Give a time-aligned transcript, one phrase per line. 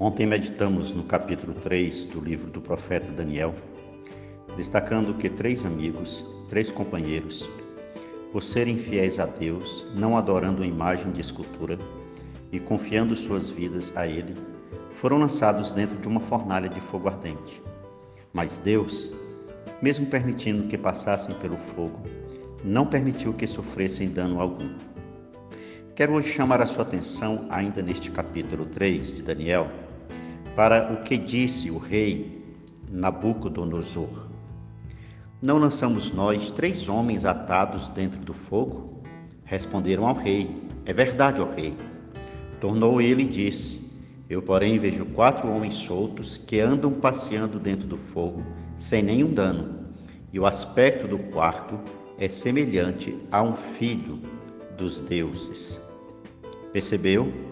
[0.00, 3.52] Ontem meditamos no capítulo 3 do livro do profeta Daniel,
[4.56, 7.50] destacando que três amigos, três companheiros,
[8.30, 11.76] por serem fiéis a Deus, não adorando a imagem de escultura
[12.52, 14.36] e confiando suas vidas a Ele,
[14.92, 17.60] foram lançados dentro de uma fornalha de fogo ardente.
[18.32, 19.10] Mas Deus,
[19.82, 22.00] mesmo permitindo que passassem pelo fogo,
[22.62, 24.70] não permitiu que sofressem dano algum.
[25.96, 29.68] Quero hoje chamar a sua atenção, ainda neste capítulo 3 de Daniel,
[30.58, 32.42] para o que disse o rei
[32.90, 34.26] Nabucodonosor.
[35.40, 39.00] Não lançamos nós três homens atados dentro do fogo?
[39.44, 40.50] Responderam ao rei:
[40.84, 41.76] É verdade, ó rei.
[42.60, 43.88] Tornou ele e disse:
[44.28, 48.42] Eu, porém, vejo quatro homens soltos que andam passeando dentro do fogo,
[48.76, 49.86] sem nenhum dano,
[50.32, 51.78] e o aspecto do quarto
[52.18, 54.20] é semelhante a um filho
[54.76, 55.80] dos deuses.
[56.72, 57.47] Percebeu?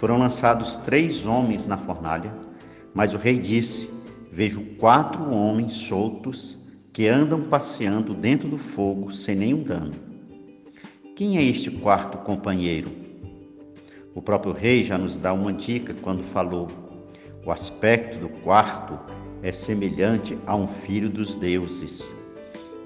[0.00, 2.34] Foram lançados três homens na fornalha,
[2.94, 3.90] mas o rei disse:
[4.32, 9.92] Vejo quatro homens soltos que andam passeando dentro do fogo sem nenhum dano.
[11.14, 12.90] Quem é este quarto companheiro?
[14.14, 16.68] O próprio rei já nos dá uma dica quando falou:
[17.44, 18.98] o aspecto do quarto
[19.42, 22.14] é semelhante a um filho dos deuses.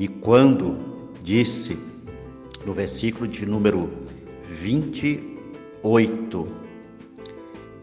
[0.01, 0.77] E quando
[1.23, 1.79] disse,
[2.67, 3.89] no versículo de número
[4.43, 6.65] 28,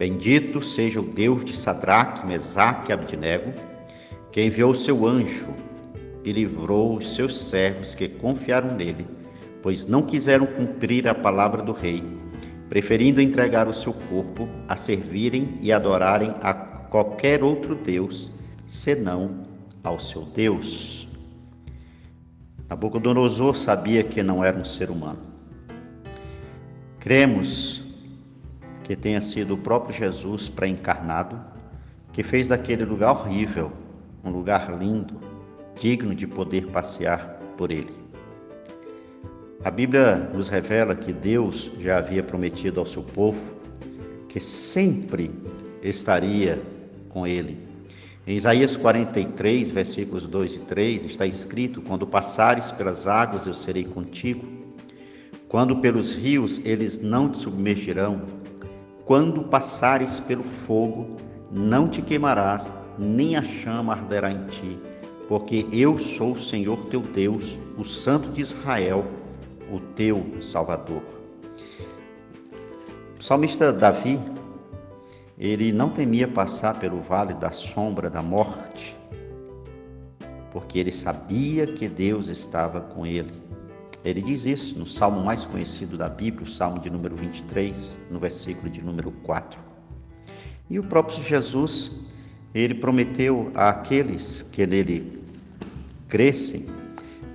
[0.02, 3.54] Bendito seja o Deus de Sadraque, Mesaque e Abdinego,
[4.32, 5.50] que enviou seu anjo
[6.24, 9.06] e livrou os seus servos que confiaram nele,
[9.62, 12.04] pois não quiseram cumprir a palavra do rei,
[12.68, 18.32] preferindo entregar o seu corpo a servirem e adorarem a qualquer outro Deus,
[18.66, 19.44] senão
[19.84, 21.08] ao seu Deus.
[22.68, 25.22] Nabucodonosor sabia que não era um ser humano.
[27.00, 27.81] Cremos
[28.84, 31.40] que tenha sido o próprio Jesus pré-encarnado,
[32.12, 33.72] que fez daquele lugar horrível
[34.24, 35.20] um lugar lindo,
[35.80, 37.94] digno de poder passear por ele.
[39.64, 43.56] A Bíblia nos revela que Deus já havia prometido ao seu povo
[44.28, 45.30] que sempre
[45.84, 46.62] estaria
[47.10, 47.58] com ele.
[48.26, 53.84] Em Isaías 43, versículos 2 e 3, está escrito: Quando passares pelas águas, eu serei
[53.84, 54.48] contigo.
[55.50, 58.22] Quando pelos rios, eles não te submergirão
[59.12, 61.18] quando passares pelo fogo,
[61.52, 64.80] não te queimarás, nem a chama arderá em ti,
[65.28, 69.04] porque eu sou o Senhor teu Deus, o Santo de Israel,
[69.70, 71.04] o teu Salvador.
[73.20, 74.18] O salmista Davi,
[75.38, 78.96] ele não temia passar pelo vale da sombra da morte,
[80.52, 83.41] porque ele sabia que Deus estava com ele.
[84.04, 88.18] Ele diz isso no salmo mais conhecido da Bíblia, o salmo de número 23, no
[88.18, 89.62] versículo de número 4.
[90.70, 91.92] E o próprio Jesus,
[92.54, 95.22] ele prometeu àqueles que nele
[96.10, 96.66] crescem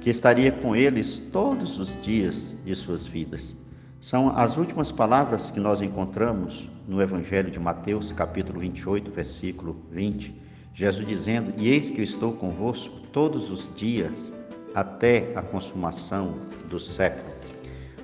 [0.00, 3.56] que estaria com eles todos os dias de suas vidas.
[4.00, 10.34] São as últimas palavras que nós encontramos no Evangelho de Mateus, capítulo 28, versículo 20.
[10.74, 14.32] Jesus dizendo: E eis que eu estou convosco todos os dias
[14.76, 16.38] até a consumação
[16.68, 17.34] do século.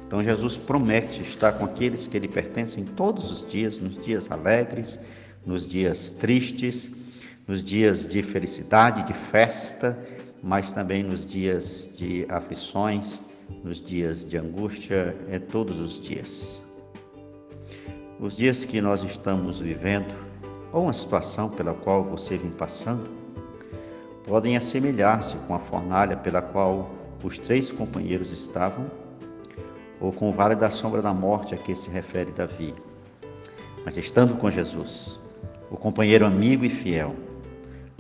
[0.07, 4.99] Então Jesus promete estar com aqueles que lhe pertencem todos os dias, nos dias alegres,
[5.45, 6.91] nos dias tristes,
[7.47, 9.99] nos dias de felicidade, de festa,
[10.43, 13.21] mas também nos dias de aflições,
[13.63, 16.63] nos dias de angústia, é todos os dias.
[18.19, 20.15] Os dias que nós estamos vivendo,
[20.73, 23.22] ou uma situação pela qual você vem passando,
[24.25, 26.91] podem assemelhar-se com a fornalha pela qual
[27.23, 28.91] os três companheiros estavam,
[30.01, 32.75] ou com o vale da sombra da morte a que se refere Davi.
[33.85, 35.21] Mas estando com Jesus,
[35.71, 37.15] o companheiro amigo e fiel,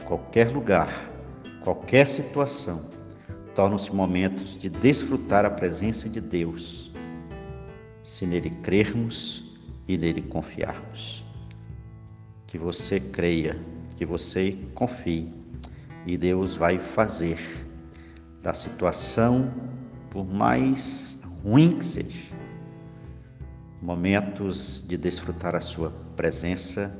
[0.04, 1.10] qualquer lugar,
[1.62, 2.88] qualquer situação,
[3.54, 6.92] tornam-se momentos de desfrutar a presença de Deus,
[8.02, 9.56] se nele crermos
[9.86, 11.24] e nele confiarmos.
[12.46, 13.58] Que você creia,
[13.96, 15.41] que você confie
[16.06, 17.38] e Deus vai fazer
[18.42, 19.52] da situação,
[20.10, 22.34] por mais ruim que seja,
[23.80, 26.94] momentos de desfrutar a sua presença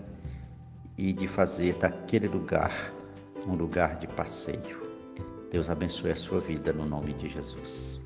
[0.96, 2.72] e de fazer daquele lugar
[3.46, 4.82] um lugar de passeio.
[5.50, 8.00] Deus abençoe a sua vida no nome de Jesus.